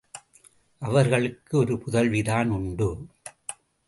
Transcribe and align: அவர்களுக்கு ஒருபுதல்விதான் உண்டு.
அவர்களுக்கு 0.79 1.63
ஒருபுதல்விதான் 1.63 2.47
உண்டு. 2.47 3.07